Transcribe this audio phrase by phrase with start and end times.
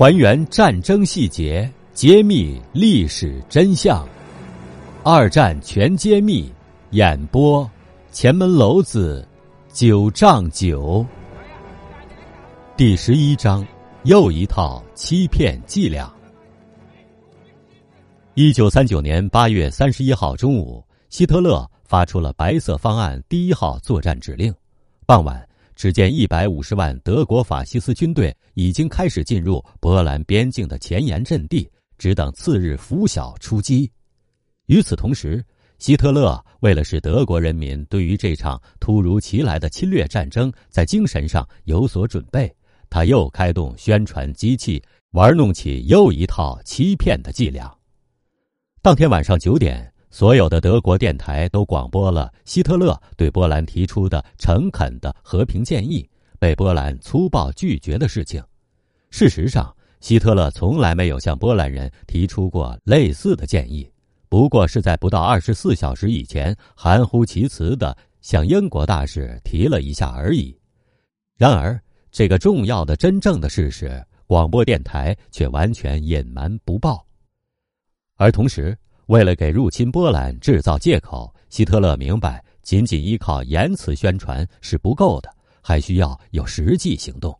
[0.00, 4.08] 还原战争细节，揭秘历史真相。
[5.04, 6.50] 二战全揭秘，
[6.92, 7.70] 演播：
[8.10, 9.28] 前门楼子
[9.74, 11.04] 九丈九。
[12.78, 13.62] 第十一章，
[14.04, 16.10] 又一套欺骗伎俩。
[18.32, 24.50] 一九三九年八月三十一号中午，希特勒发出了白色方案第一号作战指令。
[25.04, 25.46] 傍晚。
[25.80, 33.90] 只见一百五十万德国法西斯军队已经开始进入波兰边境的前沿阵地，只等次日拂晓出击。
[34.66, 35.42] 与此同时，
[35.78, 42.54] 希特勒为了使德国人民对于这场突如其来的侵略战争在精神上有所准备，
[42.90, 47.74] 他又开动宣传机器，玩弄起又一套欺骗的伎俩。
[48.82, 49.90] 当天晚上九点。
[50.10, 58.42] 所有的德国电台都广播了希特勒对波兰提出的诚恳的和平建议，被波兰粗暴拒绝的事情。
[59.10, 63.88] 事实上，希特勒从来没有向波兰人提出过类似的建议，
[64.28, 70.58] 不过是在不到二十四小时以前含糊其辞的向英国大使提了一下而已。
[71.36, 77.06] 然而，这个重要的、真正的事实，广播电台却完全隐瞒不报，
[78.16, 78.76] 而同时。
[79.10, 85.28] 为了给入侵波兰制造借口，希特勒明白，仅仅依靠言辞宣传是不够的，
[85.60, 87.36] 还需要有实际行动。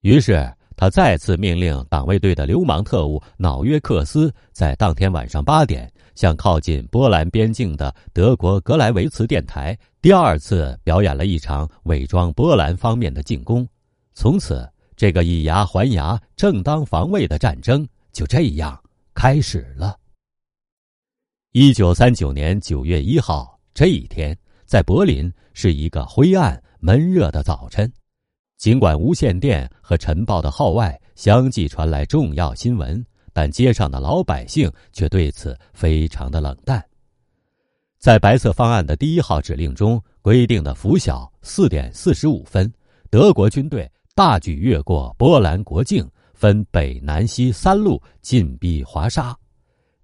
[0.00, 13.64] 于是，他再次命令党卫队的流氓特务瑙约克斯，在当天晚上八点，向靠近波兰边境的德国格莱维茨电台第二次表演了一场伪装波兰方面的进攻。
[14.14, 18.76] 从此，这个以牙还牙、正当防卫的战争就这样
[19.14, 19.96] 开始了。
[21.52, 27.90] 一九三九年九月一号这一天，在柏林是一个灰暗闷热的早晨。
[28.58, 36.84] 尽管无线电和晨报的号外相继传来重要新闻，但街上的老百姓却对此非常的冷淡。
[37.98, 42.70] 在白色方案的第一号指令中规定的拂晓四点四十五分，
[43.08, 49.34] 德国军队大举越过波兰国境，分北、南、西三路进逼华沙。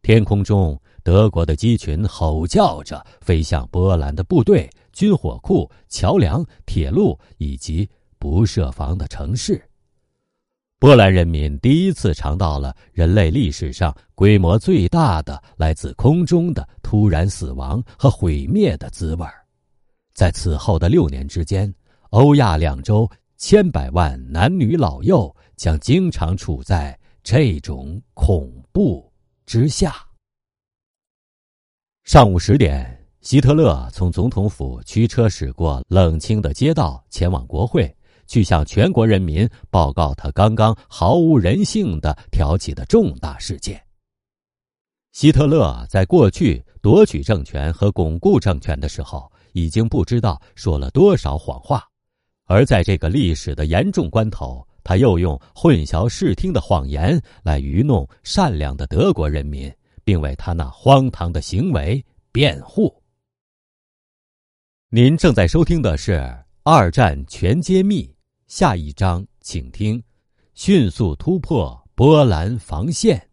[0.00, 0.80] 天空中。
[1.04, 7.86] 德国的机群吼叫着飞向波兰的部队、军火库、桥梁、铁路以及
[8.18, 9.62] 不设防的城市。
[10.78, 19.26] 波兰人民第一次尝到了人类历史上规模最大的来自空中的突然死亡和毁灭的滋味
[20.14, 21.72] 在此后的六年之间，
[22.10, 29.12] 欧亚两洲千百万男女老幼将经常处在这种恐怖
[29.44, 29.94] 之下。
[32.04, 37.90] 上午十点，希特勒从总统府驱车驶过冷清的街道，前往国会，
[38.26, 43.82] 去向全国人民报告他刚刚毫无人性的挑起的重大事件。
[45.12, 51.82] 希特勒在过去夺取政权和巩固政权的时候，已经不知道说了多少谎话，
[52.44, 59.72] 而在这个历史的严重关头，他又用混淆视听的谎言来愚弄善良的德国人民。
[60.04, 63.02] 并为他那荒唐的行为辩护。
[64.90, 66.12] 您正在收听的是
[66.62, 68.06] 《二战全揭秘》，
[68.46, 70.00] 下一章请听：
[70.54, 73.28] 迅速突破波兰防线。